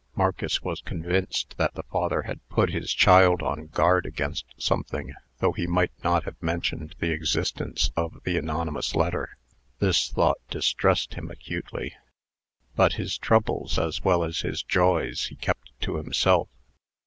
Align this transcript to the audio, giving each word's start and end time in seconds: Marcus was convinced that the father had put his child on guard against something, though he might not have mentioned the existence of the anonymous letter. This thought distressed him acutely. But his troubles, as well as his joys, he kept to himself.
Marcus 0.15 0.63
was 0.63 0.81
convinced 0.81 1.53
that 1.59 1.75
the 1.75 1.83
father 1.83 2.23
had 2.23 2.39
put 2.49 2.71
his 2.71 2.91
child 2.91 3.43
on 3.43 3.67
guard 3.67 4.07
against 4.07 4.45
something, 4.57 5.13
though 5.37 5.51
he 5.51 5.67
might 5.67 5.91
not 6.03 6.23
have 6.23 6.41
mentioned 6.41 6.95
the 6.97 7.11
existence 7.11 7.91
of 7.95 8.19
the 8.23 8.35
anonymous 8.35 8.95
letter. 8.95 9.37
This 9.77 10.09
thought 10.09 10.39
distressed 10.49 11.13
him 11.13 11.29
acutely. 11.29 11.93
But 12.75 12.93
his 12.93 13.15
troubles, 13.19 13.77
as 13.77 14.03
well 14.03 14.23
as 14.23 14.39
his 14.39 14.63
joys, 14.63 15.25
he 15.25 15.35
kept 15.35 15.69
to 15.81 15.97
himself. 15.97 16.49